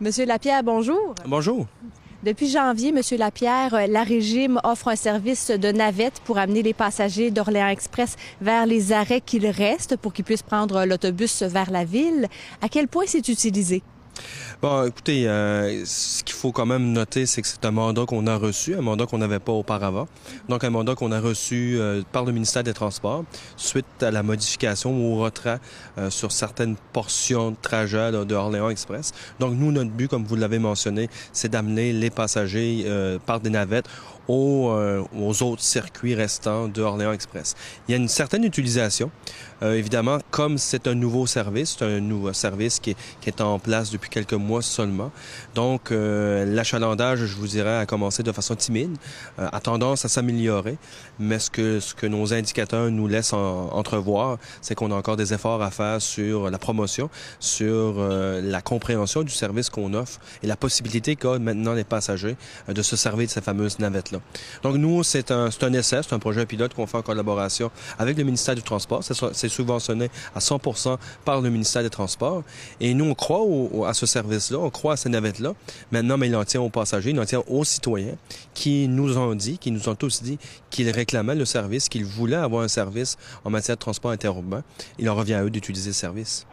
Monsieur 0.00 0.26
Lapierre, 0.26 0.62
bonjour. 0.62 1.16
Bonjour. 1.26 1.66
Depuis 2.22 2.48
janvier, 2.48 2.92
Monsieur 2.92 3.16
Lapierre, 3.16 3.74
euh, 3.74 3.86
la 3.88 4.04
Régime 4.04 4.60
offre 4.62 4.86
un 4.86 4.96
service 4.96 5.50
de 5.50 5.72
navette 5.72 6.20
pour 6.24 6.38
amener 6.38 6.62
les 6.62 6.72
passagers 6.72 7.32
d'Orléans 7.32 7.66
Express 7.66 8.14
vers 8.40 8.64
les 8.64 8.92
arrêts 8.92 9.20
qu'il 9.20 9.46
reste 9.48 9.96
pour 9.96 10.12
qu'ils 10.12 10.24
puissent 10.24 10.42
prendre 10.42 10.84
l'autobus 10.84 11.42
vers 11.42 11.72
la 11.72 11.84
ville. 11.84 12.28
À 12.62 12.68
quel 12.68 12.86
point 12.86 13.04
c'est 13.06 13.28
utilisé? 13.28 13.82
Bon, 14.60 14.84
écoutez, 14.84 15.28
euh, 15.28 15.84
ce 15.84 16.24
qu'il 16.24 16.34
faut 16.34 16.50
quand 16.50 16.66
même 16.66 16.90
noter, 16.90 17.26
c'est 17.26 17.42
que 17.42 17.46
c'est 17.46 17.64
un 17.64 17.70
mandat 17.70 18.06
qu'on 18.06 18.26
a 18.26 18.36
reçu, 18.36 18.74
un 18.74 18.80
mandat 18.80 19.06
qu'on 19.06 19.18
n'avait 19.18 19.38
pas 19.38 19.52
auparavant. 19.52 20.08
Donc, 20.48 20.64
un 20.64 20.70
mandat 20.70 20.96
qu'on 20.96 21.12
a 21.12 21.20
reçu 21.20 21.76
euh, 21.78 22.02
par 22.10 22.24
le 22.24 22.32
ministère 22.32 22.64
des 22.64 22.74
Transports 22.74 23.24
suite 23.56 23.86
à 24.02 24.10
la 24.10 24.24
modification 24.24 24.90
ou 24.90 25.14
au 25.14 25.22
retrait 25.22 25.60
euh, 25.96 26.10
sur 26.10 26.32
certaines 26.32 26.74
portions 26.92 27.52
de 27.52 27.56
trajet 27.62 28.10
de 28.10 28.34
Orléans 28.34 28.68
Express. 28.68 29.12
Donc, 29.38 29.54
nous, 29.54 29.70
notre 29.70 29.90
but, 29.90 30.08
comme 30.08 30.24
vous 30.24 30.34
l'avez 30.34 30.58
mentionné, 30.58 31.08
c'est 31.32 31.50
d'amener 31.50 31.92
les 31.92 32.10
passagers 32.10 32.84
par 33.26 33.38
des 33.38 33.50
navettes 33.50 33.88
aux, 34.28 34.70
aux, 35.18 35.42
autres 35.42 35.62
circuits 35.62 36.14
restants 36.14 36.68
de 36.68 36.82
Orléans 36.82 37.12
Express. 37.12 37.54
Il 37.88 37.92
y 37.92 37.94
a 37.94 37.96
une 37.96 38.08
certaine 38.08 38.44
utilisation. 38.44 39.10
évidemment, 39.62 40.18
comme 40.30 40.58
c'est 40.58 40.86
un 40.86 40.94
nouveau 40.94 41.26
service, 41.26 41.76
c'est 41.78 41.84
un 41.84 42.00
nouveau 42.00 42.32
service 42.32 42.78
qui 42.78 42.90
est, 42.90 42.96
qui 43.20 43.28
est 43.28 43.40
en 43.40 43.58
place 43.58 43.90
depuis 43.90 44.10
quelques 44.10 44.34
mois 44.34 44.62
seulement. 44.62 45.10
Donc, 45.54 45.90
euh, 45.90 46.44
l'achalandage, 46.44 47.24
je 47.24 47.36
vous 47.36 47.46
dirais, 47.46 47.78
a 47.78 47.86
commencé 47.86 48.22
de 48.22 48.32
façon 48.32 48.54
timide, 48.54 48.96
euh, 49.38 49.48
a 49.50 49.60
tendance 49.60 50.04
à 50.04 50.08
s'améliorer, 50.08 50.78
mais 51.18 51.38
ce 51.38 51.50
que, 51.50 51.80
ce 51.80 51.94
que 51.94 52.06
nos 52.06 52.32
indicateurs 52.32 52.90
nous 52.90 53.06
laissent 53.06 53.32
entrevoir, 53.32 54.38
c'est 54.60 54.74
qu'on 54.74 54.90
a 54.90 54.94
encore 54.94 55.16
des 55.16 55.32
efforts 55.34 55.62
à 55.62 55.70
faire 55.70 56.00
sur 56.00 56.50
la 56.50 56.58
promotion, 56.58 57.10
sur 57.40 57.96
euh, 57.98 58.40
la 58.42 58.60
compréhension 58.62 59.22
du 59.22 59.32
service 59.32 59.70
qu'on 59.70 59.94
offre 59.94 60.20
et 60.42 60.46
la 60.46 60.56
possibilité 60.56 61.16
qu'ont 61.16 61.40
maintenant 61.40 61.72
les 61.72 61.84
passagers 61.84 62.36
euh, 62.68 62.72
de 62.72 62.82
se 62.82 62.96
servir 62.96 63.26
de 63.26 63.32
ces 63.32 63.40
fameuses 63.40 63.78
navettes-là. 63.78 64.17
Donc, 64.62 64.76
nous, 64.76 65.02
c'est 65.02 65.30
un, 65.30 65.46
un 65.46 65.82
c'est 65.82 66.12
un 66.12 66.18
projet 66.18 66.46
pilote 66.46 66.74
qu'on 66.74 66.86
fait 66.86 66.98
en 66.98 67.02
collaboration 67.02 67.70
avec 67.98 68.16
le 68.16 68.24
ministère 68.24 68.54
du 68.54 68.62
Transport. 68.62 69.02
C'est 69.04 69.48
subventionné 69.48 70.10
à 70.34 70.38
100% 70.38 70.96
par 71.24 71.40
le 71.40 71.50
ministère 71.50 71.82
des 71.82 71.90
Transports. 71.90 72.42
Et 72.80 72.94
nous, 72.94 73.06
on 73.06 73.14
croit 73.14 73.44
à 73.86 73.94
ce 73.94 74.06
service-là, 74.06 74.58
on 74.58 74.70
croit 74.70 74.94
à 74.94 74.96
ces 74.96 75.08
navettes-là. 75.08 75.52
Maintenant, 75.90 76.16
mais 76.16 76.28
il 76.28 76.36
en 76.36 76.44
tient 76.44 76.60
aux 76.60 76.70
passagers, 76.70 77.10
il 77.10 77.20
en 77.20 77.24
tient 77.24 77.42
aux 77.46 77.64
citoyens 77.64 78.16
qui 78.54 78.88
nous 78.88 79.18
ont 79.18 79.34
dit, 79.34 79.58
qui 79.58 79.70
nous 79.70 79.88
ont 79.88 79.94
tous 79.94 80.22
dit 80.22 80.38
qu'ils 80.70 80.90
réclamaient 80.90 81.34
le 81.34 81.44
service, 81.44 81.88
qu'ils 81.88 82.04
voulaient 82.04 82.36
avoir 82.36 82.62
un 82.62 82.68
service 82.68 83.16
en 83.44 83.50
matière 83.50 83.76
de 83.76 83.80
transport 83.80 84.10
interurbain. 84.10 84.62
Il 84.98 85.04
leur 85.06 85.16
revient 85.16 85.34
à 85.34 85.44
eux 85.44 85.50
d'utiliser 85.50 85.90
le 85.90 85.94
service. 85.94 86.46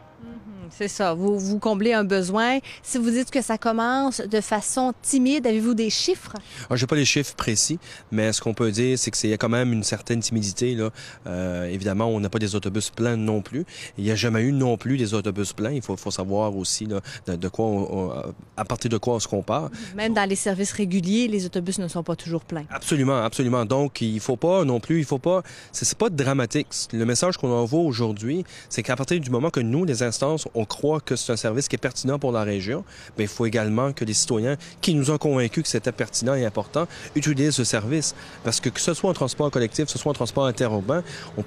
C'est 0.70 0.88
ça. 0.88 1.14
Vous, 1.14 1.38
vous 1.38 1.58
comblez 1.58 1.92
un 1.92 2.04
besoin. 2.04 2.58
Si 2.82 2.98
vous 2.98 3.10
dites 3.10 3.30
que 3.30 3.42
ça 3.42 3.58
commence 3.58 4.20
de 4.20 4.40
façon 4.40 4.92
timide, 5.02 5.46
avez-vous 5.46 5.74
des 5.74 5.90
chiffres? 5.90 6.34
Ah, 6.68 6.76
Je 6.76 6.82
n'ai 6.82 6.86
pas 6.86 6.96
les 6.96 7.04
chiffres 7.04 7.34
précis, 7.34 7.78
mais 8.10 8.32
ce 8.32 8.40
qu'on 8.40 8.54
peut 8.54 8.70
dire, 8.70 8.98
c'est 8.98 9.10
qu'il 9.10 9.30
y 9.30 9.32
a 9.32 9.36
quand 9.36 9.48
même 9.48 9.72
une 9.72 9.82
certaine 9.82 10.20
timidité. 10.20 10.74
Là. 10.74 10.90
Euh, 11.26 11.66
évidemment, 11.66 12.06
on 12.06 12.20
n'a 12.20 12.28
pas 12.28 12.38
des 12.38 12.54
autobus 12.54 12.90
pleins 12.90 13.16
non 13.16 13.42
plus. 13.42 13.64
Il 13.98 14.04
n'y 14.04 14.10
a 14.10 14.14
jamais 14.14 14.42
eu 14.42 14.52
non 14.52 14.76
plus 14.76 14.96
des 14.96 15.14
autobus 15.14 15.52
pleins. 15.52 15.72
Il 15.72 15.82
faut, 15.82 15.96
faut 15.96 16.10
savoir 16.10 16.56
aussi 16.56 16.86
là, 16.86 17.00
de, 17.26 17.48
quoi 17.48 17.66
on, 17.66 18.12
à 18.56 18.64
partir 18.64 18.90
de 18.90 18.98
quoi 18.98 19.14
on 19.14 19.20
se 19.20 19.28
compare. 19.28 19.70
Même 19.94 20.14
dans 20.14 20.28
les 20.28 20.36
services 20.36 20.72
réguliers, 20.72 21.28
les 21.28 21.46
autobus 21.46 21.78
ne 21.78 21.88
sont 21.88 22.02
pas 22.02 22.16
toujours 22.16 22.44
pleins. 22.44 22.64
Absolument, 22.70 23.22
absolument. 23.22 23.64
Donc, 23.64 24.00
il 24.00 24.20
faut 24.20 24.36
pas 24.36 24.64
non 24.64 24.80
plus, 24.80 24.98
il 24.98 25.04
faut 25.04 25.18
pas... 25.18 25.42
C'est 25.72 25.96
pas 25.96 26.10
dramatique. 26.10 26.66
Le 26.92 27.04
message 27.04 27.36
qu'on 27.36 27.50
envoie 27.50 27.80
aujourd'hui, 27.80 28.44
c'est 28.68 28.82
qu'à 28.82 28.96
partir 28.96 29.20
du 29.20 29.30
moment 29.30 29.50
que 29.50 29.60
nous, 29.60 29.84
les 29.84 30.02
instances, 30.02 30.48
on 30.56 30.64
croit 30.64 31.00
que 31.00 31.14
c'est 31.16 31.32
un 31.32 31.36
service 31.36 31.68
qui 31.68 31.76
est 31.76 31.78
pertinent 31.78 32.18
pour 32.18 32.32
la 32.32 32.42
région, 32.42 32.84
mais 33.16 33.24
il 33.24 33.28
faut 33.28 33.46
également 33.46 33.92
que 33.92 34.04
les 34.04 34.14
citoyens 34.14 34.56
qui 34.80 34.94
nous 34.94 35.10
ont 35.10 35.18
convaincus 35.18 35.62
que 35.62 35.68
c'était 35.68 35.92
pertinent 35.92 36.34
et 36.34 36.44
important 36.44 36.88
utilisent 37.14 37.54
ce 37.54 37.64
service. 37.64 38.14
Parce 38.42 38.60
que 38.60 38.68
que 38.68 38.80
ce 38.80 38.94
soit 38.94 39.10
en 39.10 39.14
transport 39.14 39.50
collectif, 39.50 39.86
que 39.86 39.90
ce 39.90 39.98
soit 39.98 40.10
en 40.10 40.14
transport 40.14 40.46
interurbain, 40.46 41.02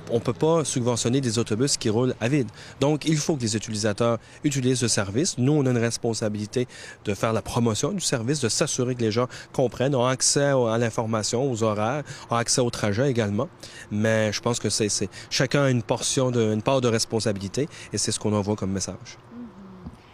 on 0.09 0.15
ne 0.15 0.19
peut 0.19 0.33
pas 0.33 0.63
subventionner 0.63 1.21
des 1.21 1.39
autobus 1.39 1.77
qui 1.77 1.89
roulent 1.89 2.15
à 2.21 2.27
vide. 2.27 2.47
Donc, 2.79 3.05
il 3.05 3.17
faut 3.17 3.35
que 3.35 3.41
les 3.41 3.55
utilisateurs 3.55 4.19
utilisent 4.43 4.79
ce 4.79 4.87
service. 4.87 5.37
Nous, 5.37 5.51
on 5.51 5.65
a 5.65 5.71
une 5.71 5.77
responsabilité 5.77 6.67
de 7.05 7.13
faire 7.13 7.33
la 7.33 7.41
promotion 7.41 7.91
du 7.91 8.01
service, 8.01 8.39
de 8.39 8.49
s'assurer 8.49 8.95
que 8.95 9.01
les 9.01 9.11
gens 9.11 9.27
comprennent, 9.53 9.95
ont 9.95 10.05
accès 10.05 10.51
à 10.51 10.77
l'information, 10.77 11.51
aux 11.51 11.63
horaires, 11.63 12.03
ont 12.29 12.35
accès 12.35 12.61
au 12.61 12.69
trajet 12.69 13.09
également. 13.09 13.49
Mais 13.91 14.31
je 14.31 14.41
pense 14.41 14.59
que 14.59 14.69
c'est 14.69 14.89
chacun 15.29 15.63
a 15.63 15.69
une 15.69 15.83
portion, 15.83 16.31
de, 16.31 16.53
une 16.53 16.61
part 16.61 16.81
de 16.81 16.87
responsabilité 16.87 17.67
et 17.93 17.97
c'est 17.97 18.11
ce 18.11 18.19
qu'on 18.19 18.33
envoie 18.33 18.55
comme 18.55 18.71
message. 18.71 18.98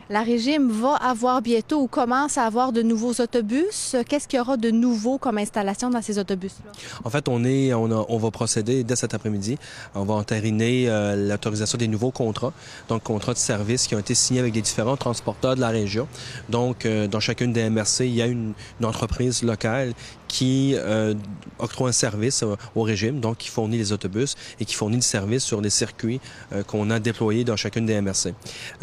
La 0.07 0.21
Régime 0.21 0.69
va 0.69 0.93
avoir 0.97 1.41
bientôt 1.41 1.81
ou 1.81 1.87
commence 1.87 2.37
à 2.37 2.43
avoir 2.43 2.71
de 2.71 2.83
nouveaux 2.83 3.13
autobus. 3.19 3.95
Qu'est-ce 4.07 4.27
qu'il 4.27 4.37
y 4.37 4.39
aura 4.39 4.55
de 4.55 4.69
nouveau 4.69 5.17
comme 5.17 5.39
installation 5.39 5.89
dans 5.89 6.01
ces 6.03 6.19
autobus-là? 6.19 6.71
En 7.03 7.09
fait, 7.09 7.27
on, 7.27 7.43
est, 7.43 7.73
on, 7.73 7.89
on 8.07 8.17
va 8.19 8.29
procéder 8.29 8.83
dès 8.83 8.95
cet 8.95 9.15
après-midi. 9.15 9.57
On 9.95 10.03
va 10.03 10.13
entériner 10.13 10.89
euh, 10.89 11.15
l'autorisation 11.29 11.79
des 11.79 11.87
nouveaux 11.87 12.11
contrats, 12.11 12.53
donc 12.87 13.01
contrats 13.01 13.33
de 13.33 13.39
service 13.39 13.87
qui 13.87 13.95
ont 13.95 13.99
été 13.99 14.13
signés 14.13 14.41
avec 14.41 14.53
les 14.53 14.61
différents 14.61 14.97
transporteurs 14.97 15.55
de 15.55 15.61
la 15.61 15.69
région. 15.69 16.07
Donc, 16.49 16.85
euh, 16.85 17.07
dans 17.07 17.19
chacune 17.19 17.51
des 17.51 17.67
MRC, 17.67 18.01
il 18.01 18.13
y 18.13 18.21
a 18.21 18.27
une, 18.27 18.53
une 18.79 18.85
entreprise 18.85 19.41
locale 19.41 19.93
qui 20.35 20.75
euh, 20.75 21.13
octroie 21.59 21.87
un 21.87 21.93
service 21.93 22.43
au 22.75 22.81
régime, 22.81 23.21
donc 23.21 23.37
qui 23.37 23.47
fournit 23.47 23.77
les 23.77 23.93
autobus 23.93 24.35
et 24.59 24.65
qui 24.65 24.75
fournit 24.75 24.97
le 24.97 25.01
service 25.01 25.45
sur 25.45 25.61
les 25.61 25.69
circuits 25.69 26.19
euh, 26.51 26.61
qu'on 26.61 26.89
a 26.89 26.99
déployés 26.99 27.45
dans 27.45 27.55
chacune 27.55 27.85
des 27.85 28.01
MRC. 28.01 28.33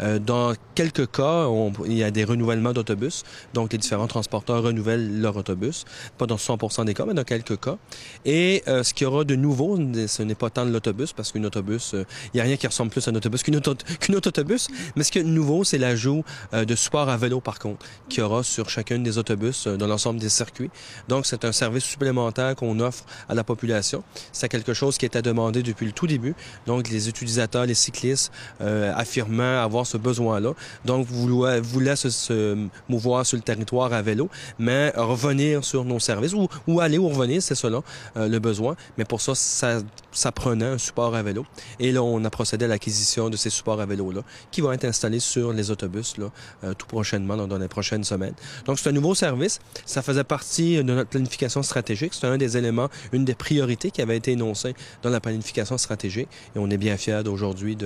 Euh, 0.01 0.17
dans 0.17 0.55
quelques 0.73 1.11
cas, 1.11 1.45
on, 1.45 1.71
il 1.85 1.93
y 1.93 2.03
a 2.03 2.09
des 2.09 2.23
renouvellements 2.23 2.73
d'autobus, 2.73 3.21
donc 3.53 3.71
les 3.71 3.77
différents 3.77 4.07
transporteurs 4.07 4.63
renouvellent 4.63 5.21
leur 5.21 5.37
autobus, 5.37 5.85
pas 6.17 6.25
dans 6.25 6.37
100% 6.37 6.85
des 6.85 6.95
cas, 6.95 7.05
mais 7.05 7.13
dans 7.13 7.23
quelques 7.23 7.59
cas. 7.59 7.77
Et 8.25 8.63
euh, 8.67 8.81
ce 8.81 8.95
qu'il 8.95 9.05
y 9.05 9.07
aura 9.07 9.23
de 9.23 9.35
nouveau, 9.35 9.77
ce 10.07 10.23
n'est 10.23 10.33
pas 10.33 10.49
tant 10.49 10.65
de 10.65 10.71
l'autobus, 10.71 11.13
parce 11.13 11.31
qu'un 11.31 11.43
autobus, 11.43 11.93
il 11.93 12.05
n'y 12.33 12.41
a 12.41 12.45
rien 12.45 12.57
qui 12.57 12.65
ressemble 12.65 12.89
plus 12.89 13.07
à 13.07 13.11
un 13.11 13.15
autobus 13.15 13.43
qu'un 13.43 13.53
auto, 13.53 13.75
qu 13.99 14.11
autre 14.15 14.29
autobus, 14.29 14.69
mais 14.95 15.03
ce 15.03 15.11
qui 15.11 15.19
est 15.19 15.23
nouveau, 15.23 15.63
c'est 15.63 15.77
l'ajout 15.77 16.23
de 16.51 16.75
support 16.75 17.09
à 17.09 17.17
vélo, 17.17 17.41
par 17.41 17.59
contre, 17.59 17.85
qu'il 18.09 18.21
y 18.21 18.23
aura 18.23 18.41
sur 18.41 18.71
chacune 18.71 19.03
des 19.03 19.19
autobus 19.19 19.67
dans 19.67 19.85
l'ensemble 19.85 20.19
des 20.19 20.29
circuits. 20.29 20.71
Donc, 21.07 21.27
un 21.45 21.51
service 21.51 21.83
supplémentaire 21.83 22.55
qu'on 22.55 22.79
offre 22.79 23.05
à 23.29 23.35
la 23.35 23.43
population. 23.43 24.03
C'est 24.31 24.49
quelque 24.49 24.73
chose 24.73 24.97
qui 24.97 25.05
était 25.05 25.21
demandé 25.21 25.63
depuis 25.63 25.85
le 25.85 25.91
tout 25.91 26.07
début. 26.07 26.35
Donc, 26.67 26.89
les 26.89 27.09
utilisateurs, 27.09 27.65
les 27.65 27.73
cyclistes 27.73 28.31
euh, 28.61 28.93
affirmant 28.95 29.61
avoir 29.61 29.85
ce 29.85 29.97
besoin-là. 29.97 30.53
Donc, 30.85 31.07
vous 31.07 31.27
voulez 31.63 31.95
se, 31.95 32.67
mouvoir 32.89 33.25
sur 33.25 33.37
le 33.37 33.43
territoire 33.43 33.93
à 33.93 34.01
vélo, 34.01 34.29
mais 34.59 34.91
revenir 34.95 35.63
sur 35.63 35.85
nos 35.85 35.99
services 35.99 36.33
ou, 36.67 36.79
aller 36.79 36.97
ou 36.97 37.09
revenir, 37.09 37.41
c'est 37.41 37.55
cela 37.55 37.81
euh, 38.17 38.27
le 38.27 38.39
besoin. 38.39 38.75
Mais 38.97 39.05
pour 39.05 39.21
ça, 39.21 39.35
ça, 39.35 39.79
ça 40.13 40.31
prenait 40.31 40.65
un 40.65 40.77
support 40.77 41.15
à 41.15 41.23
vélo. 41.23 41.45
Et 41.79 41.91
là, 41.91 42.03
on 42.03 42.23
a 42.23 42.29
procédé 42.29 42.65
à 42.65 42.67
l'acquisition 42.67 43.29
de 43.29 43.37
ces 43.37 43.49
supports 43.49 43.81
à 43.81 43.85
vélo-là 43.85 44.21
qui 44.51 44.61
vont 44.61 44.71
être 44.71 44.85
installés 44.85 45.19
sur 45.19 45.53
les 45.53 45.71
autobus 45.71 46.17
là, 46.17 46.31
euh, 46.63 46.73
tout 46.73 46.87
prochainement, 46.87 47.35
dans, 47.35 47.57
les 47.57 47.67
prochaines 47.67 48.03
semaines. 48.03 48.35
Donc, 48.65 48.79
c'est 48.79 48.89
un 48.89 48.93
nouveau 48.93 49.15
service. 49.15 49.59
Ça 49.85 50.01
faisait 50.01 50.23
partie 50.23 50.77
de 50.77 50.81
notre 50.83 51.09
planification 51.09 51.63
stratégique. 51.63 52.13
C'est 52.13 52.27
un 52.27 52.37
des 52.37 52.57
éléments, 52.57 52.89
une 53.11 53.25
des 53.25 53.35
priorités 53.35 53.91
qui 53.91 54.01
avait 54.01 54.17
été 54.17 54.31
énoncée 54.31 54.73
dans 55.01 55.09
la 55.09 55.19
planification 55.19 55.77
stratégique. 55.77 56.29
Et 56.55 56.59
on 56.59 56.69
est 56.69 56.77
bien 56.77 56.97
fiers 56.97 57.23
d'aujourd'hui 57.23 57.77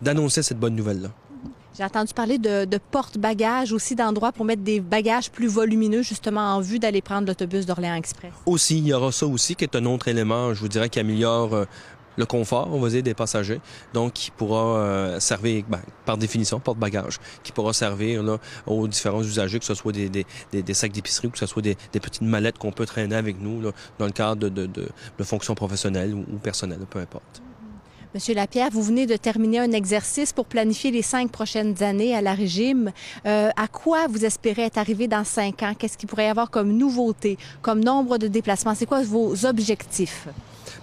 d'annoncer 0.00 0.42
cette 0.42 0.58
bonne 0.58 0.76
nouvelle-là. 0.76 1.10
J'ai 1.76 1.84
entendu 1.84 2.12
parler 2.12 2.36
de, 2.36 2.66
de 2.66 2.78
porte-bagages 2.90 3.72
aussi, 3.72 3.94
d'endroits 3.94 4.32
pour 4.32 4.44
mettre 4.44 4.62
des 4.62 4.80
bagages 4.80 5.30
plus 5.30 5.46
volumineux, 5.46 6.02
justement 6.02 6.54
en 6.54 6.60
vue 6.60 6.78
d'aller 6.78 7.00
prendre 7.00 7.26
l'autobus 7.26 7.64
d'Orléans 7.64 7.94
Express. 7.94 8.32
Aussi, 8.44 8.78
il 8.78 8.88
y 8.88 8.92
aura 8.92 9.10
ça 9.10 9.26
aussi, 9.26 9.56
qui 9.56 9.64
est 9.64 9.74
un 9.74 9.86
autre 9.86 10.08
élément, 10.08 10.52
je 10.52 10.60
vous 10.60 10.68
dirais, 10.68 10.90
qui 10.90 11.00
améliore 11.00 11.54
euh, 11.54 11.64
le 12.18 12.26
confort, 12.26 12.68
on 12.72 12.78
va 12.78 12.90
dire, 12.90 13.02
des 13.02 13.14
passagers. 13.14 13.58
Donc, 13.94 14.12
qui 14.12 14.30
pourra 14.30 14.76
euh, 14.76 15.20
servir, 15.20 15.64
ben, 15.66 15.80
par 16.04 16.18
définition, 16.18 16.60
porte-bagages, 16.60 17.18
qui 17.42 17.52
pourra 17.52 17.72
servir 17.72 18.22
là, 18.22 18.36
aux 18.66 18.86
différents 18.86 19.22
usagers, 19.22 19.58
que 19.58 19.64
ce 19.64 19.74
soit 19.74 19.92
des, 19.92 20.10
des, 20.10 20.26
des, 20.52 20.74
sacs 20.74 20.92
d'épicerie 20.92 21.28
ou 21.28 21.30
que 21.30 21.38
ce 21.38 21.46
soit 21.46 21.62
des, 21.62 21.76
petites 21.92 22.20
mallettes 22.20 22.58
qu'on 22.58 22.72
peut 22.72 22.84
traîner 22.84 23.16
avec 23.16 23.40
nous 23.40 23.62
là, 23.62 23.70
dans 23.98 24.06
le 24.06 24.12
cadre 24.12 24.42
de, 24.42 24.48
de, 24.50 24.66
de, 24.66 24.88
de 25.18 25.24
fonctions 25.24 25.54
professionnelles 25.54 26.14
ou 26.14 26.38
personnelles, 26.38 26.84
peu 26.90 26.98
importe. 26.98 27.42
Monsieur 28.14 28.34
Lapierre, 28.34 28.68
vous 28.70 28.82
venez 28.82 29.06
de 29.06 29.16
terminer 29.16 29.60
un 29.60 29.72
exercice 29.72 30.34
pour 30.34 30.44
planifier 30.44 30.90
les 30.90 31.00
cinq 31.00 31.30
prochaines 31.30 31.82
années 31.82 32.14
à 32.14 32.20
la 32.20 32.34
régime. 32.34 32.92
Euh, 33.24 33.48
à 33.56 33.68
quoi 33.68 34.06
vous 34.06 34.26
espérez 34.26 34.64
être 34.64 34.76
arrivé 34.76 35.08
dans 35.08 35.24
cinq 35.24 35.62
ans? 35.62 35.72
Qu'est-ce 35.78 35.96
qu'il 35.96 36.10
pourrait 36.10 36.26
y 36.26 36.28
avoir 36.28 36.50
comme 36.50 36.76
nouveauté, 36.76 37.38
comme 37.62 37.82
nombre 37.82 38.18
de 38.18 38.28
déplacements? 38.28 38.74
C'est 38.74 38.84
quoi 38.84 39.02
vos 39.02 39.46
objectifs? 39.46 40.28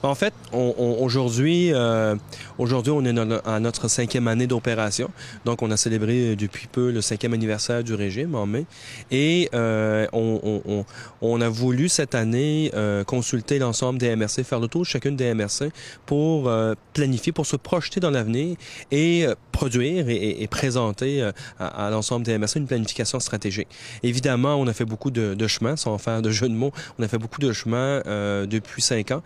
En 0.03 0.15
fait, 0.15 0.33
aujourd'hui, 0.51 1.73
euh, 1.73 2.15
aujourd'hui, 2.57 2.93
on 2.95 3.03
est 3.05 3.17
à 3.45 3.59
notre 3.59 3.87
cinquième 3.87 4.27
année 4.27 4.47
d'opération. 4.47 5.09
Donc, 5.45 5.61
on 5.61 5.71
a 5.71 5.77
célébré 5.77 6.35
depuis 6.35 6.67
peu 6.67 6.91
le 6.91 7.01
cinquième 7.01 7.33
anniversaire 7.33 7.83
du 7.83 7.93
régime 7.93 8.35
en 8.35 8.45
mai. 8.45 8.65
Et 9.11 9.49
euh, 9.53 10.07
on, 10.13 10.61
on, 10.65 10.85
on, 11.21 11.41
a 11.41 11.49
voulu 11.49 11.89
cette 11.89 12.15
année 12.15 12.71
euh, 12.73 13.03
consulter 13.03 13.59
l'ensemble 13.59 13.99
des 13.99 14.15
MRC, 14.15 14.43
faire 14.43 14.59
le 14.59 14.67
tour 14.67 14.81
de 14.81 14.87
chacune 14.87 15.15
des 15.15 15.33
MRC 15.33 15.71
pour 16.05 16.47
euh, 16.49 16.73
planifier, 16.93 17.31
pour 17.31 17.45
se 17.45 17.55
projeter 17.55 17.99
dans 17.99 18.11
l'avenir 18.11 18.55
et 18.91 19.25
produire 19.51 20.05
et, 20.09 20.47
présenter 20.49 21.29
à, 21.59 21.89
l'ensemble 21.89 22.25
des 22.25 22.37
MRC 22.37 22.57
une 22.57 22.67
planification 22.67 23.19
stratégique. 23.19 23.67
Évidemment, 24.03 24.55
on 24.55 24.67
a 24.67 24.73
fait 24.73 24.85
beaucoup 24.85 25.11
de, 25.11 25.33
de 25.33 25.47
chemin, 25.47 25.75
sans 25.75 25.97
faire 25.97 26.21
de 26.21 26.29
jeu 26.29 26.47
de 26.47 26.53
mots, 26.53 26.71
on 26.97 27.03
a 27.03 27.07
fait 27.07 27.17
beaucoup 27.17 27.41
de 27.41 27.51
chemin 27.51 28.01
depuis 28.45 28.81
cinq 28.81 29.11
ans. 29.11 29.21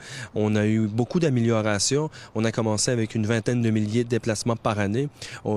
A 0.56 0.66
eu 0.66 0.88
beaucoup 0.88 1.20
d'améliorations. 1.20 2.10
On 2.36 2.44
a 2.46 2.52
commencé 2.52 2.92
avec 2.92 3.16
une 3.16 3.26
vingtaine 3.26 3.62
de 3.62 3.70
milliers 3.70 4.04
de 4.04 4.10
déplacements 4.10 4.56
par 4.56 4.80
année. 4.80 5.10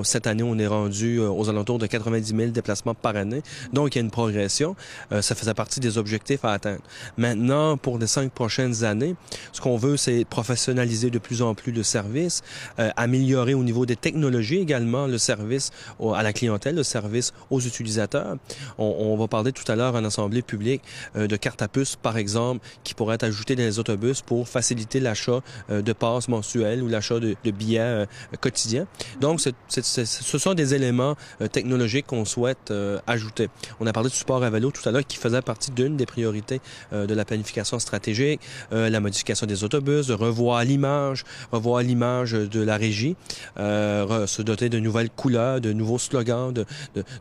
Cette 0.03 0.27
année, 0.27 0.43
on 0.43 0.57
est 0.57 0.67
rendu 0.67 1.19
aux 1.19 1.49
alentours 1.49 1.79
de 1.79 1.87
90 1.87 2.35
000 2.35 2.51
déplacements 2.51 2.93
par 2.93 3.15
année. 3.15 3.41
Donc, 3.73 3.95
il 3.95 3.99
y 3.99 4.01
a 4.01 4.03
une 4.03 4.11
progression. 4.11 4.75
ça 5.21 5.35
faisait 5.35 5.53
partie 5.53 5.79
des 5.79 5.97
objectifs 5.97 6.43
à 6.45 6.53
atteindre. 6.53 6.81
Maintenant, 7.17 7.77
pour 7.77 7.97
les 7.97 8.07
cinq 8.07 8.31
prochaines 8.31 8.83
années, 8.83 9.15
ce 9.51 9.61
qu'on 9.61 9.77
veut, 9.77 9.97
c'est 9.97 10.25
professionnaliser 10.25 11.09
de 11.09 11.19
plus 11.19 11.41
en 11.41 11.55
plus 11.55 11.71
le 11.71 11.83
service, 11.83 12.41
euh, 12.79 12.89
améliorer 12.95 13.53
au 13.53 13.63
niveau 13.63 13.85
des 13.85 13.95
technologies 13.95 14.57
également 14.57 15.07
le 15.07 15.17
service 15.17 15.71
à 16.15 16.23
la 16.23 16.33
clientèle, 16.33 16.75
le 16.75 16.83
service 16.83 17.33
aux 17.49 17.59
utilisateurs. 17.59 18.37
On, 18.77 19.15
va 19.17 19.27
parler 19.27 19.51
tout 19.51 19.69
à 19.71 19.75
l'heure 19.75 19.95
en 19.95 20.03
assemblée 20.03 20.41
publique 20.41 20.81
euh, 21.15 21.27
de 21.27 21.35
cartes 21.35 21.61
à 21.61 21.67
puce, 21.67 21.95
par 21.95 22.17
exemple, 22.17 22.65
qui 22.83 22.93
pourraient 22.93 23.15
être 23.15 23.23
ajoutées 23.23 23.55
dans 23.55 23.63
les 23.63 23.79
autobus 23.79 24.21
pour 24.21 24.47
faciliter 24.47 24.86
l'achat 24.95 25.41
euh, 25.69 25.81
de 25.81 25.93
passes 25.93 26.27
mensuelles 26.27 26.81
ou 26.81 26.87
l'achat 26.87 27.19
de, 27.19 27.35
billets 27.51 28.05
quotidiens. 28.41 28.87
Donc, 29.21 29.39
ce 29.39 30.37
sont 30.37 30.53
des 30.53 30.73
éléments 30.73 31.15
technologiques 31.51 32.07
qu'on 32.07 32.25
souhaite 32.25 32.73
ajouter. 33.07 33.49
On 33.79 33.87
a 33.87 33.93
parlé 33.93 34.09
du 34.09 34.15
support 34.15 34.43
à 34.43 34.49
vélo 34.49 34.71
tout 34.71 34.87
à 34.87 34.91
l'heure 34.91 35.05
qui 35.05 35.17
faisait 35.17 35.41
partie 35.41 35.71
d'une 35.71 35.95
des 35.95 36.05
priorités 36.05 36.59
de 36.91 37.13
la 37.13 37.25
planification 37.25 37.79
stratégique, 37.79 38.41
la 38.71 38.99
modification 38.99 39.47
des 39.47 39.63
autobus, 39.63 40.07
de 40.07 40.13
revoir 40.13 40.63
l'image, 40.63 41.23
revoir 41.51 41.81
l'image 41.81 42.33
de 42.33 42.61
la 42.61 42.77
régie, 42.77 43.15
euh, 43.59 44.27
se 44.27 44.41
doter 44.41 44.69
de 44.69 44.79
nouvelles 44.79 45.09
couleurs, 45.09 45.61
de 45.61 45.73
nouveaux 45.73 45.97
slogans. 45.97 46.53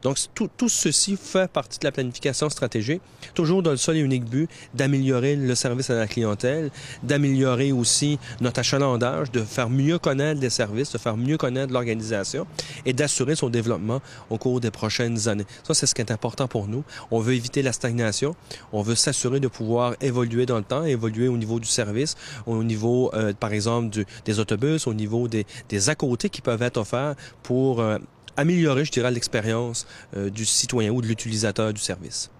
Donc, 0.02 0.18
tout, 0.34 0.48
tout, 0.56 0.68
ceci 0.68 1.16
fait 1.16 1.50
partie 1.50 1.78
de 1.78 1.84
la 1.84 1.92
planification 1.92 2.48
stratégique, 2.50 3.00
toujours 3.34 3.62
dans 3.62 3.70
le 3.70 3.76
seul 3.76 3.96
et 3.96 4.00
unique 4.00 4.24
but 4.24 4.48
d'améliorer 4.74 5.36
le 5.36 5.54
service 5.54 5.90
à 5.90 5.94
la 5.94 6.06
clientèle, 6.06 6.70
d'améliorer 7.02 7.55
aussi 7.72 8.18
notre 8.40 8.60
achalandage, 8.60 9.30
de 9.30 9.42
faire 9.42 9.70
mieux 9.70 9.98
connaître 9.98 10.40
les 10.40 10.50
services, 10.50 10.92
de 10.92 10.98
faire 10.98 11.16
mieux 11.16 11.36
connaître 11.36 11.72
l'organisation 11.72 12.46
et 12.84 12.92
d'assurer 12.92 13.36
son 13.36 13.48
développement 13.48 14.00
au 14.30 14.38
cours 14.38 14.60
des 14.60 14.70
prochaines 14.70 15.28
années. 15.28 15.46
Ça, 15.62 15.74
c'est 15.74 15.86
ce 15.86 15.94
qui 15.94 16.00
est 16.00 16.12
important 16.12 16.48
pour 16.48 16.68
nous. 16.68 16.84
On 17.10 17.20
veut 17.20 17.34
éviter 17.34 17.62
la 17.62 17.72
stagnation. 17.72 18.34
On 18.72 18.82
veut 18.82 18.94
s'assurer 18.94 19.40
de 19.40 19.48
pouvoir 19.48 19.94
évoluer 20.00 20.46
dans 20.46 20.58
le 20.58 20.64
temps, 20.64 20.84
évoluer 20.84 21.28
au 21.28 21.36
niveau 21.36 21.60
du 21.60 21.68
service, 21.68 22.14
au 22.46 22.62
niveau, 22.62 23.10
euh, 23.14 23.32
par 23.32 23.52
exemple, 23.52 24.04
des 24.24 24.38
autobus, 24.38 24.86
au 24.86 24.94
niveau 24.94 25.28
des, 25.28 25.46
des 25.68 25.90
à 25.90 25.94
qui 25.94 26.40
peuvent 26.40 26.62
être 26.62 26.76
offerts 26.76 27.14
pour 27.42 27.80
euh, 27.80 27.98
améliorer, 28.36 28.84
je 28.84 28.92
dirais, 28.92 29.10
l'expérience 29.10 29.86
euh, 30.16 30.30
du 30.30 30.44
citoyen 30.44 30.90
ou 30.90 31.00
de 31.00 31.06
l'utilisateur 31.06 31.72
du 31.72 31.80
service. 31.80 32.30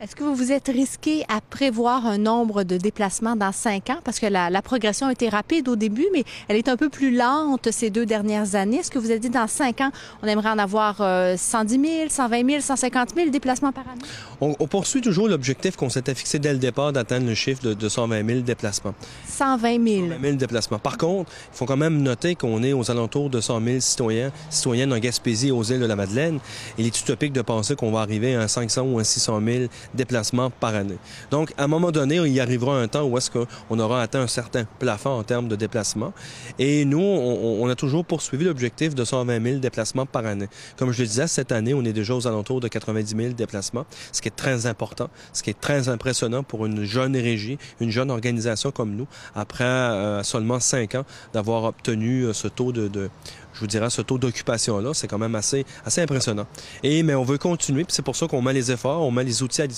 Est-ce 0.00 0.14
que 0.14 0.22
vous 0.22 0.36
vous 0.36 0.52
êtes 0.52 0.68
risqué 0.68 1.24
à 1.28 1.40
prévoir 1.40 2.06
un 2.06 2.18
nombre 2.18 2.62
de 2.62 2.76
déplacements 2.76 3.34
dans 3.34 3.50
cinq 3.50 3.90
ans? 3.90 3.98
Parce 4.04 4.20
que 4.20 4.26
la, 4.26 4.62
progression 4.62 5.08
a 5.08 5.12
été 5.12 5.28
rapide 5.28 5.68
au 5.68 5.74
début, 5.74 6.06
mais 6.12 6.22
elle 6.46 6.54
est 6.54 6.68
un 6.68 6.76
peu 6.76 6.88
plus 6.88 7.16
lente 7.16 7.72
ces 7.72 7.90
deux 7.90 8.06
dernières 8.06 8.54
années. 8.54 8.76
Est-ce 8.76 8.92
que 8.92 9.00
vous 9.00 9.10
avez 9.10 9.18
dit 9.18 9.28
dans 9.28 9.48
cinq 9.48 9.80
ans, 9.80 9.90
on 10.22 10.28
aimerait 10.28 10.50
en 10.50 10.58
avoir 10.58 10.98
110 11.36 11.80
000, 11.80 12.08
120 12.10 12.48
000, 12.48 12.60
150 12.60 13.14
000 13.16 13.30
déplacements 13.30 13.72
par 13.72 13.88
année? 13.88 14.02
On, 14.40 14.68
poursuit 14.68 15.00
toujours 15.00 15.26
l'objectif 15.26 15.74
qu'on 15.74 15.90
s'était 15.90 16.14
fixé 16.14 16.38
dès 16.38 16.52
le 16.52 16.60
départ 16.60 16.92
d'atteindre 16.92 17.26
le 17.26 17.34
chiffre 17.34 17.74
de, 17.74 17.88
120 17.88 18.24
000 18.24 18.40
déplacements. 18.42 18.94
120 19.26 19.84
000. 19.84 20.08
120 20.10 20.22
000 20.22 20.36
déplacements. 20.36 20.78
Par 20.78 20.96
contre, 20.96 21.32
il 21.52 21.56
faut 21.56 21.66
quand 21.66 21.76
même 21.76 22.00
noter 22.00 22.36
qu'on 22.36 22.62
est 22.62 22.72
aux 22.72 22.88
alentours 22.88 23.30
de 23.30 23.40
100 23.40 23.64
000 23.64 23.80
citoyens, 23.80 24.30
citoyennes 24.48 24.92
en 24.92 24.98
Gaspésie 24.98 25.50
aux 25.50 25.64
îles 25.64 25.80
de 25.80 25.86
la 25.86 25.96
Madeleine. 25.96 26.38
Il 26.78 26.86
est 26.86 27.00
utopique 27.00 27.32
de 27.32 27.42
penser 27.42 27.74
qu'on 27.74 27.90
va 27.90 28.02
arriver 28.02 28.36
à 28.36 28.42
un 28.42 28.48
500 28.48 28.82
ou 28.82 29.00
un 29.00 29.04
600 29.04 29.40
000 29.44 29.64
déplacements 29.94 30.50
par 30.50 30.74
année. 30.74 30.98
Donc, 31.30 31.52
à 31.56 31.64
un 31.64 31.66
moment 31.66 31.90
donné, 31.90 32.16
il 32.16 32.32
y 32.32 32.40
arrivera 32.40 32.78
un 32.78 32.88
temps 32.88 33.04
où 33.04 33.16
est-ce 33.16 33.30
qu'on 33.30 33.78
aura 33.78 34.02
atteint 34.02 34.20
un 34.20 34.26
certain 34.26 34.64
plafond 34.78 35.10
en 35.10 35.22
termes 35.22 35.48
de 35.48 35.56
déplacements. 35.56 36.12
Et 36.58 36.84
nous, 36.84 37.00
on, 37.00 37.68
a 37.68 37.74
toujours 37.74 38.04
poursuivi 38.04 38.44
l'objectif 38.44 38.94
de 38.94 39.04
120 39.04 39.42
000 39.42 39.58
déplacements 39.58 40.06
par 40.06 40.24
année. 40.26 40.48
Comme 40.76 40.92
je 40.92 41.02
le 41.02 41.08
disais, 41.08 41.26
cette 41.26 41.52
année, 41.52 41.74
on 41.74 41.84
est 41.84 41.92
déjà 41.92 42.14
aux 42.14 42.26
alentours 42.26 42.60
de 42.60 42.68
90 42.68 43.16
000 43.16 43.32
déplacements, 43.34 43.84
ce 44.12 44.22
qui 44.22 44.28
est 44.28 44.36
très 44.36 44.66
important, 44.66 45.10
ce 45.32 45.42
qui 45.42 45.50
est 45.50 45.60
très 45.60 45.88
impressionnant 45.88 46.42
pour 46.42 46.66
une 46.66 46.84
jeune 46.84 47.16
régie, 47.16 47.58
une 47.80 47.90
jeune 47.90 48.10
organisation 48.10 48.70
comme 48.70 48.94
nous, 48.94 49.06
après 49.34 49.64
euh, 49.64 50.22
seulement 50.22 50.60
cinq 50.60 50.94
ans 50.94 51.04
d'avoir 51.32 51.64
obtenu 51.64 52.22
euh, 52.22 52.32
ce 52.32 52.48
taux 52.48 52.72
de, 52.72 53.10
je 53.58 53.60
vous 53.60 53.66
dirais, 53.66 53.90
ce 53.90 54.02
taux 54.02 54.18
d'occupation-là, 54.18 54.94
c'est 54.94 55.08
quand 55.08 55.18
même 55.18 55.34
assez, 55.34 55.66
assez 55.84 56.00
impressionnant. 56.00 56.46
Et 56.82 57.02
mais 57.02 57.14
on 57.14 57.24
veut 57.24 57.38
continuer, 57.38 57.84
puis 57.84 57.92
c'est 57.92 58.04
pour 58.04 58.16
ça 58.16 58.28
qu'on 58.28 58.40
met 58.40 58.52
les 58.52 58.70
efforts, 58.70 59.02
on 59.02 59.10
met 59.10 59.24
les 59.24 59.42
outils 59.42 59.62
à 59.62 59.66
disposition, 59.66 59.77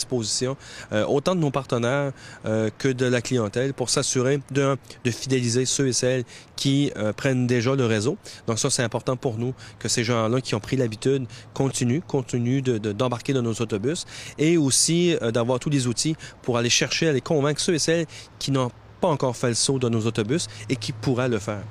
euh, 0.93 1.05
autant 1.07 1.35
de 1.35 1.41
nos 1.41 1.51
partenaires 1.51 2.13
euh, 2.47 2.71
que 2.79 2.89
de 2.89 3.07
la 3.07 3.21
clientèle, 3.21 3.75
pour 3.75 3.91
s'assurer 3.91 4.41
de, 4.51 4.77
fidéliser 5.11 5.67
ceux 5.67 5.89
et 5.89 5.93
celles 5.93 6.25
qui 6.57 6.93
euh, 6.97 7.13
prennent 7.13 7.47
déjà 7.47 7.75
le 7.75 7.87
réseau. 7.87 8.17
Donc 8.47 8.59
ça, 8.59 8.71
c'est 8.71 8.83
important 8.83 9.17
pour 9.17 9.39
nous 9.39 9.55
que 9.79 9.89
ces 9.89 10.05
gens-là 10.05 10.41
qui 10.41 10.55
ont 10.55 10.61
pris 10.61 10.77
l'habitude 10.77 11.27
continuent, 11.55 12.03
continuent 12.07 12.63
d'embarquer 12.63 13.33
de, 13.33 13.39
dans 13.41 13.45
nos 13.45 13.55
autobus, 13.55 14.07
et 14.39 14.57
aussi 14.57 15.17
d'avoir 15.33 15.59
tous 15.59 15.71
les 15.71 15.87
outils 15.87 16.17
pour 16.43 16.59
aller 16.59 16.71
chercher, 16.71 17.09
aller 17.09 17.21
convaincre 17.21 17.61
ceux 17.61 17.75
et 17.75 17.79
celles 17.79 18.07
qui 18.39 18.51
n'ont 18.51 18.71
pas 19.01 19.09
encore 19.09 19.37
fait 19.37 19.49
le 19.49 19.55
saut 19.55 19.79
dans 19.79 19.91
nos 19.91 20.07
autobus 20.07 20.49
et 20.69 20.77
qui 20.77 20.93
pourraient 20.93 21.29
le 21.29 21.39
faire. 21.39 21.63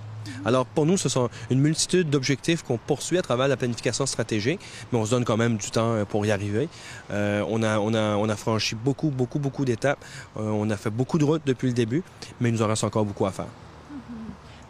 Alors, 0.45 0.65
pour 0.65 0.85
nous, 0.85 0.97
ce 0.97 1.09
sont 1.09 1.29
une 1.49 1.59
multitude 1.59 2.09
d'objectifs 2.09 2.63
qu'on 2.63 2.77
poursuit 2.77 3.17
à 3.17 3.21
travers 3.21 3.47
la 3.47 3.57
planification 3.57 4.05
stratégique, 4.05 4.59
mais 4.91 4.99
on 4.99 5.05
se 5.05 5.11
donne 5.11 5.25
quand 5.25 5.37
même 5.37 5.57
du 5.57 5.71
temps 5.71 5.93
euh, 5.93 6.05
pour 6.05 6.25
y 6.25 6.31
arriver. 6.31 6.69
Euh, 7.11 7.43
on, 7.47 7.63
a, 7.63 8.35
franchi 8.35 8.75
beaucoup, 8.75 9.09
beaucoup, 9.09 9.39
beaucoup 9.39 9.65
d'étapes. 9.65 10.03
Euh, 10.37 10.41
on 10.43 10.69
a 10.69 10.77
fait 10.77 10.89
beaucoup 10.89 11.17
de 11.17 11.25
routes 11.25 11.41
depuis 11.45 11.67
le 11.67 11.73
début, 11.73 12.03
mais 12.39 12.49
il 12.49 12.53
nous 12.53 12.61
en 12.61 12.67
reste 12.67 12.83
encore 12.83 13.05
beaucoup 13.05 13.25
à 13.25 13.31
faire. 13.31 13.47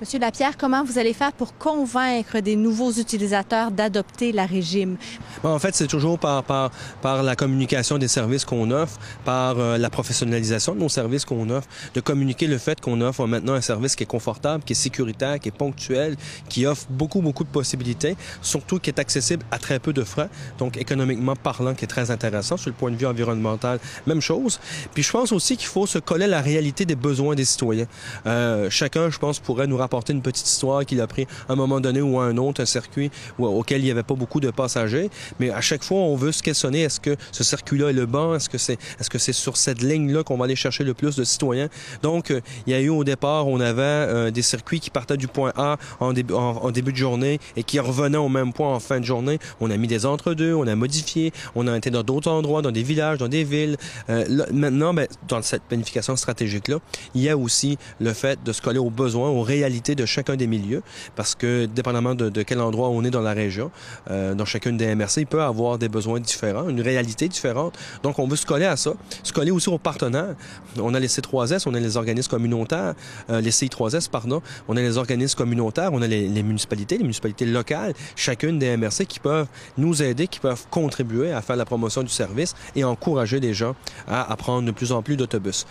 Monsieur 0.02 0.18
Lapierre, 0.18 0.56
comment 0.58 0.86
vous 0.86 0.98
allez 0.98 1.12
faire 1.12 1.34
pour 1.34 1.58
convaincre 1.58 2.40
des 2.40 2.56
nouveaux 2.56 2.94
utilisateurs 2.94 3.70
d'adopter 3.70 4.32
la 4.32 4.46
régime? 4.46 4.96
en 5.44 5.60
fait, 5.60 5.76
c'est 5.76 5.88
toujours 5.88 6.18
par, 6.18 6.42
par, 6.46 6.72
par 7.02 7.22
la 7.22 7.36
communication 7.36 7.98
des 7.98 8.08
services 8.08 8.46
qu'on 8.46 8.72
offre, 8.72 8.98
par 9.26 9.60
euh, 9.60 9.78
la 9.78 9.90
professionnalisation 9.90 10.74
de 10.74 10.80
nos 10.80 10.88
services 10.88 11.26
qu'on 11.26 11.50
offre, 11.50 11.68
de 11.94 12.00
communiquer 12.00 12.48
le 12.48 12.58
fait 12.58 12.80
qu'on 12.80 13.02
offre 13.02 13.28
maintenant 13.28 13.56
un 13.56 13.62
service 13.62 13.98
qui 13.98 14.04
est 14.04 14.06
confortable, 14.06 14.64
qui 14.64 14.72
est 14.72 14.76
sécuritaire, 14.76 15.38
qui 15.38 15.50
est 15.50 15.58
ponctuel, 15.58 16.16
qui 16.48 16.66
offre 16.66 16.86
beaucoup, 16.90 17.20
beaucoup 17.20 17.44
de 17.44 17.50
possibilités, 17.50 18.16
surtout 18.42 18.80
qui 18.80 18.90
est 18.90 19.00
accessible 19.00 19.44
à 19.52 19.58
très 19.58 19.80
peu 19.80 19.92
de 19.92 20.06
frais, 20.06 20.30
donc 20.60 20.78
économiquement 20.78 21.36
parlant, 21.36 21.74
qui 21.74 21.84
est 21.84 21.90
très 21.90 22.10
intéressant. 22.10 22.56
Sur 22.56 22.70
le 22.70 22.76
point 22.76 22.92
de 22.92 22.96
vue 22.96 23.06
environnemental, 23.06 23.80
même 24.08 24.22
chose. 24.22 24.62
Puis 24.94 25.04
je 25.04 25.12
pense 25.12 25.34
aussi 25.34 25.58
qu'il 25.58 25.68
faut 25.68 25.88
se 25.88 26.00
coller 26.00 26.24
à 26.24 26.30
la 26.30 26.42
réalité 26.42 26.86
des 26.86 26.96
besoins 26.96 27.36
des 27.36 27.44
citoyens. 27.44 27.88
Euh, 28.28 28.70
chacun, 28.70 29.10
je 29.10 29.20
pense, 29.20 29.40
pourrait 29.40 29.68
nous 29.68 29.76
rapporter 29.76 29.89
apporter 29.90 30.14
une 30.14 30.22
petite 30.22 30.46
histoire 30.48 30.86
qu'il 30.86 31.02
a 31.02 31.08
pris 31.08 31.26
à 31.48 31.54
un 31.54 31.56
moment 31.56 31.80
donné 31.80 32.00
ou 32.02 32.20
à 32.20 32.26
un 32.26 32.38
autre, 32.38 32.62
un 32.62 32.66
circuit 32.66 33.10
auquel 33.40 33.82
il 33.82 33.86
n'y 33.86 33.92
avait 33.92 34.04
pas 34.04 34.14
beaucoup 34.14 34.40
de 34.40 34.52
passagers. 34.52 35.10
Mais 35.40 35.50
à 35.50 35.62
chaque 35.62 35.84
fois, 35.84 35.98
on 35.98 36.16
veut 36.16 36.32
se 36.32 36.44
questionner, 36.44 36.82
est-ce 36.82 37.00
que 37.00 37.16
ce 37.32 37.44
circuit-là 37.44 37.90
est 37.90 37.94
le 37.94 38.06
bon? 38.06 38.36
Est-ce 38.36 38.50
que 38.50 38.60
c'est 38.60 38.78
est-ce 39.00 39.10
que 39.10 39.18
c'est 39.18 39.34
sur 39.34 39.58
cette 39.58 39.82
ligne-là 39.82 40.24
qu'on 40.24 40.38
va 40.38 40.46
aller 40.46 40.56
chercher 40.56 40.84
le 40.84 40.94
plus 40.94 41.16
de 41.16 41.24
citoyens? 41.24 41.70
Donc, 42.04 42.30
euh, 42.30 42.42
il 42.68 42.74
y 42.74 42.76
a 42.76 42.80
eu 42.80 42.90
au 42.90 43.04
départ, 43.04 43.48
on 43.48 43.60
avait 43.60 43.82
euh, 43.82 44.32
des 44.32 44.44
circuits 44.44 44.80
qui 44.80 44.92
partaient 44.92 45.18
du 45.18 45.28
point 45.28 45.54
A 45.56 45.78
en, 46.00 46.14
début, 46.14 46.34
en, 46.36 46.70
début 46.70 46.92
de 46.92 46.98
journée 46.98 47.40
et 47.56 47.64
qui 47.64 47.80
revenaient 47.80 48.18
au 48.18 48.30
même 48.30 48.54
point 48.54 48.74
en 48.76 48.80
fin 48.80 49.00
de 49.00 49.06
journée. 49.06 49.40
On 49.60 49.72
a 49.72 49.78
mis 49.78 49.88
des 49.88 50.06
entre-deux, 50.06 50.54
on 50.54 50.68
a 50.68 50.76
modifié, 50.76 51.34
on 51.56 51.68
a 51.68 51.76
été 51.76 51.90
dans 51.90 52.04
d'autres 52.04 52.30
endroits, 52.30 52.62
dans 52.62 52.72
des 52.72 52.84
villages, 52.84 53.18
dans 53.18 53.28
des 53.28 53.44
villes. 53.44 53.78
Euh, 54.10 54.46
maintenant, 54.54 54.94
ben, 54.94 55.08
dans 55.28 55.42
cette 55.42 55.64
planification 55.64 56.16
stratégique-là, 56.16 56.78
il 57.16 57.22
y 57.22 57.30
a 57.30 57.38
aussi 57.38 57.78
le 58.00 58.14
fait 58.14 58.44
de 58.44 58.52
se 58.52 58.62
coller 58.62 58.80
aux 58.80 58.92
besoins, 58.92 59.30
aux 59.30 59.42
réalités 59.42 59.79
de 59.80 60.06
chacun 60.06 60.36
des 60.36 60.48
milieux, 60.48 60.82
parce 61.16 61.36
que 61.36 61.66
dépendamment 61.66 62.16
de, 62.16 62.44
quel 62.44 62.60
endroit 62.60 62.90
on 62.90 63.04
est 63.04 63.10
dans 63.10 63.22
la 63.22 63.34
région, 63.34 63.72
euh, 64.10 64.36
dans 64.36 64.46
chacune 64.46 64.78
des 64.78 64.94
MRC, 64.96 65.18
il 65.22 65.28
peut 65.28 65.42
avoir 65.42 65.78
des 65.78 65.90
besoins 65.90 66.20
différents, 66.20 66.68
une 66.70 66.82
réalité 66.82 67.28
différente. 67.28 67.78
Donc, 68.04 68.20
on 68.20 68.28
veut 68.28 68.36
se 68.36 68.46
coller 68.46 68.66
à 68.66 68.78
ça, 68.78 68.94
se 69.24 69.34
coller 69.34 69.52
aussi 69.52 69.70
aux 69.70 69.78
partenaires. 69.78 70.36
On 70.78 70.94
a 70.94 71.00
les 71.00 71.08
C3S, 71.08 71.64
on 71.66 71.74
a 71.74 71.80
les 71.80 71.98
organismes 71.98 72.30
communautaires, 72.30 72.94
euh, 73.30 73.42
les 73.42 73.52
CI3S, 73.52 74.10
pardon, 74.10 74.42
on 74.68 74.76
a 74.78 74.82
les 74.82 74.98
organismes 74.98 75.38
communautaires, 75.38 75.92
on 75.94 76.02
a 76.02 76.08
les, 76.08 76.44
municipalités, 76.44 76.98
les 76.98 77.04
municipalités 77.04 77.46
locales, 77.46 77.94
chacune 78.16 78.60
des 78.60 78.76
MRC 78.78 79.06
qui 79.08 79.20
peuvent 79.20 79.48
nous 79.78 80.04
aider, 80.04 80.28
qui 80.28 80.40
peuvent 80.40 80.66
contribuer 80.70 81.32
à 81.32 81.42
faire 81.42 81.56
la 81.56 81.66
promotion 81.66 82.04
du 82.04 82.10
service 82.10 82.56
et 82.76 82.84
encourager 82.84 83.40
les 83.40 83.54
gens 83.54 83.76
à, 84.08 84.32
à 84.32 84.36
prendre 84.36 84.66
de 84.66 84.72
plus 84.72 84.92
en 84.92 85.02
plus 85.02 85.18
d'autobus. 85.18 85.66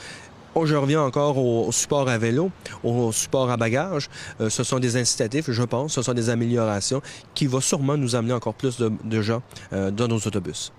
Je 0.65 0.75
reviens 0.75 1.03
encore 1.03 1.39
au, 1.39 1.71
support 1.73 2.09
à 2.09 2.19
vélo, 2.19 2.51
au 2.83 3.13
support 3.13 3.51
à 3.51 3.57
bagages. 3.57 4.09
Euh, 4.41 4.51
ce 4.51 4.65
sont 4.65 4.79
des 4.79 4.97
incitatifs, 4.97 5.51
je 5.51 5.63
pense, 5.63 5.93
ce 5.93 6.03
sont 6.03 6.15
des 6.15 6.31
améliorations 6.31 7.01
qui 7.35 7.47
vont 7.47 7.61
sûrement 7.61 7.97
nous 7.97 8.17
amener 8.17 8.33
encore 8.33 8.55
plus 8.55 8.79
de, 8.79 9.23
gens 9.23 9.43
euh, 9.73 9.91
dans 9.91 10.09
nos 10.09 10.19
autobus. 10.19 10.73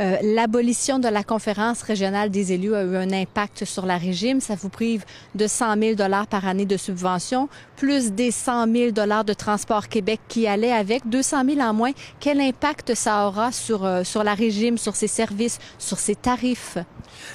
Euh, 0.00 0.16
l'abolition 0.22 0.98
de 0.98 1.08
la 1.08 1.22
conférence 1.22 1.82
régionale 1.82 2.30
des 2.30 2.52
élus 2.52 2.74
a 2.74 2.82
eu 2.82 2.96
un 2.96 3.12
impact 3.12 3.64
sur 3.64 3.86
la 3.86 3.96
régime. 3.96 4.40
Ça 4.40 4.56
vous 4.56 4.68
prive 4.68 5.04
de 5.34 5.46
100 5.46 5.80
000 5.80 5.94
dollars 5.94 6.26
par 6.26 6.46
année 6.46 6.66
de 6.66 6.76
subvention, 6.76 7.48
plus 7.76 8.12
des 8.12 8.30
100 8.30 8.72
000 8.72 8.90
dollars 8.90 9.24
de 9.24 9.32
Transport 9.32 9.88
Québec 9.88 10.20
qui 10.28 10.46
allaient 10.46 10.72
avec, 10.72 11.08
200 11.08 11.44
000 11.54 11.60
en 11.60 11.74
moins. 11.74 11.92
Quel 12.18 12.40
impact 12.40 12.94
ça 12.94 13.26
aura 13.26 13.52
sur, 13.52 13.84
euh, 13.84 14.04
sur 14.04 14.24
la 14.24 14.34
régime, 14.34 14.78
sur 14.78 14.96
ses 14.96 15.06
services, 15.06 15.58
sur 15.78 15.98
ses 15.98 16.16
tarifs? 16.16 16.78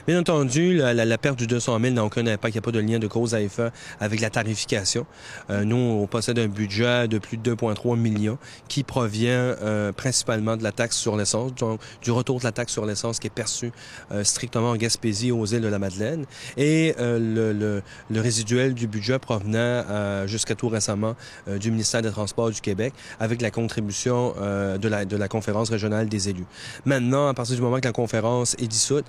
Bien 0.08 0.20
entendu, 0.20 0.76
la, 0.76 0.94
la, 0.94 1.18
perte 1.18 1.38
du 1.38 1.48
200 1.48 1.80
000 1.80 1.94
n'a 1.94 2.04
aucun 2.04 2.26
impact. 2.26 2.54
Il 2.54 2.58
n'y 2.58 2.60
a 2.60 2.62
pas 2.62 2.72
de 2.72 2.80
lien 2.80 3.00
de 3.00 3.08
cause 3.08 3.34
à 3.36 3.42
effet 3.42 3.70
avec 4.00 4.20
la 4.20 4.30
tarification. 4.30 5.06
Euh, 5.50 5.64
nous, 5.64 5.78
on 5.78 6.08
possède 6.08 6.40
un 6.40 6.48
budget 6.48 7.08
de 7.08 7.18
plus 7.18 7.38
de 7.38 7.56
2,3 7.56 7.98
millions 7.98 8.38
qui 8.68 8.84
provient 8.84 9.32
euh, 9.32 9.92
principalement 9.92 10.58
de 10.58 10.64
la 10.64 10.72
taxe 10.72 10.98
sur 10.98 11.16
l'essence, 11.16 11.54
donc 11.56 11.80
du 12.02 12.12
retour 12.12 12.40
de 12.40 12.44
la 12.44 12.49
taxe 12.52 12.74
sur 12.74 12.86
l'essence 12.86 13.20
qui 13.20 13.28
est 13.28 13.32
perçue 13.32 13.72
euh, 14.12 14.24
strictement 14.24 14.72
en 14.72 14.76
Gaspésie 14.76 15.32
aux 15.32 15.46
îles 15.46 15.62
de 15.62 15.68
la 15.68 15.80
Madeleine, 15.80 16.26
et 16.58 16.96
euh, 17.00 17.82
le, 18.10 18.20
résiduel 18.20 18.74
du 18.74 18.88
budget 18.88 19.18
provenant 19.18 19.58
euh, 19.58 20.28
jusqu'à 20.28 20.56
tout 20.56 20.68
récemment 20.68 21.16
du 21.48 21.72
ministère 21.72 22.02
des 22.02 22.12
Transports 22.12 22.52
du 22.52 22.60
Québec 22.60 22.94
avec 23.20 23.42
la 23.42 23.50
contribution 23.50 24.34
de 24.40 24.88
la, 24.88 25.06
la 25.06 25.28
conférence 25.28 25.70
régionale 25.70 26.10
des 26.10 26.30
élus. 26.30 26.46
Maintenant, 26.86 27.28
à 27.28 27.34
partir 27.34 27.56
du 27.56 27.62
moment 27.62 27.80
que 27.80 27.88
la 27.88 27.94
conférence 27.94 28.56
est 28.60 28.68
dissoute, 28.68 29.06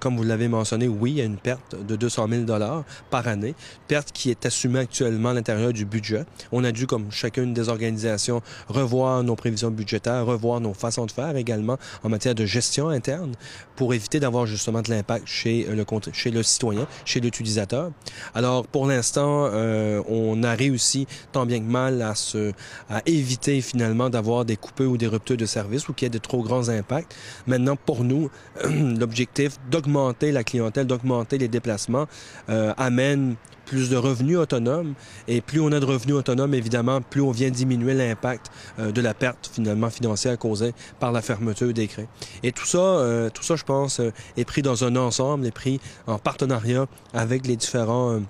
comme 0.00 0.16
vous 0.16 0.24
l'avez 0.24 0.48
mentionné, 0.48 0.88
oui, 0.88 1.12
il 1.12 1.16
y 1.18 1.20
a 1.20 1.24
une 1.24 1.36
perte 1.36 1.76
de 1.80 1.96
200 1.96 2.28
000 2.28 2.42
dollars 2.42 2.84
par 3.10 3.28
année, 3.28 3.54
perte 3.86 4.12
qui 4.12 4.30
est 4.30 4.44
assumée 4.44 4.80
actuellement 4.80 5.30
à 5.30 5.34
l'intérieur 5.34 5.72
du 5.72 5.84
budget. 5.84 6.24
On 6.52 6.64
a 6.64 6.72
dû, 6.72 6.86
comme 6.86 7.10
chacune 7.10 7.54
des 7.54 7.68
organisations, 7.68 8.42
revoir 8.68 9.22
nos 9.22 9.36
prévisions 9.36 9.70
budgétaires, 9.70 10.26
revoir 10.26 10.60
nos 10.60 10.74
façons 10.74 11.06
de 11.06 11.12
faire 11.12 11.36
également 11.36 11.78
en 12.02 12.08
matière 12.08 12.34
de 12.34 12.46
gestion 12.46 12.77
interne 12.86 13.32
pour 13.74 13.94
éviter 13.94 14.20
d'avoir 14.20 14.46
justement 14.46 14.82
de 14.82 14.90
l'impact 14.90 15.26
chez 15.26 15.66
le, 15.66 16.42
citoyen, 16.42 16.86
chez 17.04 17.18
l'utilisateur. 17.18 17.90
Alors, 18.34 18.66
pour 18.66 18.86
l'instant, 18.86 19.48
euh, 19.52 20.02
on 20.08 20.42
a 20.44 20.54
réussi 20.54 21.06
tant 21.32 21.46
bien 21.46 21.58
que 21.58 21.64
mal 21.64 22.02
à, 22.02 22.14
se, 22.14 22.52
à 22.88 23.02
éviter 23.06 23.60
finalement 23.60 24.10
d'avoir 24.10 24.44
des 24.44 24.56
coupures 24.56 24.92
ou 24.92 24.96
des 24.96 25.06
ruptures 25.08 25.36
de 25.36 25.46
service 25.46 25.88
ou 25.88 25.92
qu'il 25.92 26.06
y 26.06 26.08
ait 26.08 26.10
de 26.10 26.18
trop 26.18 26.42
grands 26.42 26.68
impacts. 26.68 27.14
Maintenant, 27.46 27.76
pour 27.76 28.04
nous, 28.04 28.30
l'objectif 28.64 29.56
d'augmenter 29.70 30.32
la 30.32 30.44
clientèle, 30.44 30.86
d'augmenter 30.86 31.38
les 31.38 31.48
déplacements 31.48 32.06
euh, 32.48 32.72
amène 32.76 33.36
plus 33.68 33.90
de 33.90 33.96
revenus 33.96 34.38
autonomes. 34.38 34.94
Et 35.28 35.40
plus 35.40 35.60
on 35.60 35.70
a 35.72 35.80
de 35.80 35.84
revenus 35.84 36.16
autonomes, 36.16 36.54
évidemment, 36.54 37.00
plus 37.00 37.20
on 37.20 37.30
vient 37.30 37.50
diminuer 37.50 37.94
l'impact 37.94 38.50
euh, 38.78 38.90
de 38.90 39.00
la 39.00 39.14
perte 39.14 39.50
finalement 39.52 39.90
financière 39.90 40.38
causée 40.38 40.72
par 40.98 41.12
la 41.12 41.22
fermeture 41.22 41.72
des 41.72 41.86
craies. 41.86 42.08
Et 42.42 42.52
tout 42.52 42.64
euh, 42.76 43.30
tout 43.30 43.42
ça, 43.42 43.56
je 43.56 43.64
pense, 43.64 44.00
euh, 44.00 44.12
est 44.36 44.44
pris 44.44 44.62
dans 44.62 44.84
un 44.84 44.96
ensemble, 44.96 45.46
est 45.46 45.50
pris 45.50 45.80
en 46.06 46.18
partenariat 46.18 46.86
avec 47.14 47.46
les 47.46 47.56
différents 47.56 48.12
euh, 48.12 48.20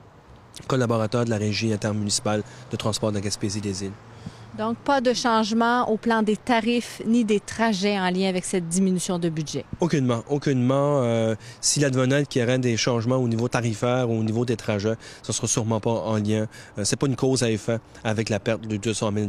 collaborateurs 0.67 1.25
de 1.25 1.31
la 1.31 1.37
régie 1.37 1.73
intermunicipale 1.73 2.43
de 2.71 2.77
transport 2.77 3.11
de 3.11 3.17
la 3.17 3.21
Gaspésie 3.21 3.61
des 3.61 3.85
îles. 3.85 3.93
Donc, 4.57 4.77
pas 4.79 5.01
de 5.01 5.13
changement 5.13 5.89
au 5.91 5.97
plan 5.97 6.23
des 6.23 6.37
tarifs 6.37 7.03
ni 7.07 7.25
des 7.25 7.39
trajets 7.39 7.99
en 7.99 8.11
lien 8.11 8.29
avec 8.29 8.45
cette 8.45 8.69
diminution 8.69 9.19
de 9.19 9.29
budget? 9.29 9.65
Aucunement. 9.81 10.25
Aucunement. 10.29 11.03
Euh, 11.03 11.35
S'il 11.61 11.85
advenait 11.85 12.25
qu'il 12.25 12.43
y 12.43 12.45
aurait 12.45 12.59
des 12.59 12.77
changements 12.77 13.17
au 13.17 13.29
niveau 13.29 13.49
tarifaire 13.49 14.11
ou 14.11 14.19
au 14.19 14.23
niveau 14.25 14.45
des 14.45 14.57
trajets, 14.57 14.95
ce 15.23 15.33
sera 15.33 15.47
sûrement 15.47 15.81
pas 15.81 15.91
en 15.91 16.17
lien. 16.17 16.47
Euh, 16.79 16.85
c'est 16.85 16.97
pas 16.97 17.07
une 17.07 17.15
cause 17.15 17.43
à 17.43 17.51
effet 17.51 17.79
avec 18.03 18.31
la 18.31 18.41
perte 18.41 18.67
de 18.67 18.77
200 18.77 19.13
000 19.15 19.29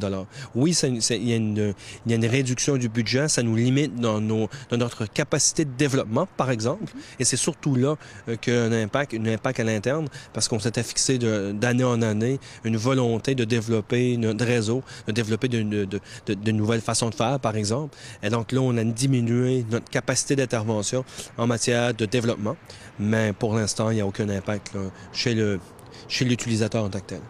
Oui, 0.56 0.72
il 0.84 1.28
y, 1.28 1.34
a 1.34 1.36
une, 1.36 1.74
y 2.08 2.14
a 2.14 2.16
une 2.16 2.26
réduction 2.26 2.78
du 2.78 2.90
budget. 2.90 3.28
Ça 3.28 3.44
nous 3.44 3.56
limite 3.56 3.96
dans, 3.96 4.22
nos, 4.22 4.48
dans 4.70 4.78
notre 4.78 5.06
capacité 5.06 5.66
de 5.66 5.72
développement, 5.78 6.28
par 6.38 6.50
exemple. 6.50 6.92
Et 7.20 7.26
c'est 7.26 7.38
surtout 7.38 7.76
là 7.76 7.96
euh, 8.30 8.36
qu'un 8.38 8.72
impact, 8.72 9.14
un 9.14 9.26
impact 9.26 9.60
à 9.60 9.64
l'interne, 9.64 10.08
parce 10.34 10.48
qu'on 10.48 10.60
s'était 10.60 10.84
fixé 10.84 11.18
d'année 11.20 11.84
en 11.84 12.02
année 12.02 12.40
une 12.64 12.78
volonté 12.78 13.36
de 13.36 13.44
développer 13.44 14.18
notre 14.18 14.46
réseau, 14.46 14.82
développer 15.12 15.48
de, 15.48 15.62
de, 15.64 15.86
de, 15.86 16.34
de, 16.34 16.52
nouvelles 16.52 16.82
façons 16.82 17.10
de 17.10 17.16
faire, 17.16 17.40
par 17.40 17.56
exemple. 17.56 17.98
Et 18.24 18.30
donc 18.30 18.52
là, 18.52 18.62
on 18.62 18.76
a 18.78 18.84
diminué 18.84 19.66
notre 19.70 19.90
capacité 19.90 20.36
d'intervention 20.36 21.04
en 21.38 21.48
matière 21.48 21.94
de 21.94 22.06
développement, 22.06 22.56
mais 23.00 23.34
pour 23.34 23.56
l'instant, 23.56 23.90
il 23.90 23.96
n'y 23.96 24.02
a 24.02 24.08
aucun 24.08 24.30
impact 24.30 24.74
là, 24.74 24.82
chez 25.14 25.34
le 25.34 25.60
chez 26.08 26.26
l'utilisateur 26.26 26.84
en 26.84 26.90
tant 26.90 27.00
que 27.00 27.06
tel. 27.06 27.22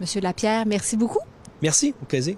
Monsieur 0.00 0.20
Lapierre, 0.20 0.64
merci 0.66 0.96
beaucoup. 0.96 1.20
Merci, 1.62 1.94
au 2.02 2.04
plaisir. 2.04 2.36